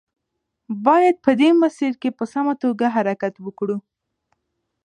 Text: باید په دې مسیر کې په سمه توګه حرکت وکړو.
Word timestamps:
باید 0.85 1.15
په 1.25 1.31
دې 1.39 1.49
مسیر 1.61 1.93
کې 2.01 2.09
په 2.17 2.25
سمه 2.33 2.53
توګه 2.63 2.85
حرکت 2.95 3.33
وکړو. 3.41 3.77